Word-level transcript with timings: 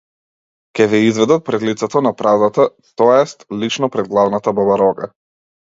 Ќе 0.79 0.87
ве 0.93 1.01
изведат 1.09 1.43
пред 1.49 1.65
лицето 1.69 2.03
на 2.07 2.13
правдата 2.23 2.67
то 3.03 3.11
ест 3.19 3.49
лично 3.65 3.95
пред 3.97 4.13
главната 4.17 4.57
бабарога! 4.63 5.15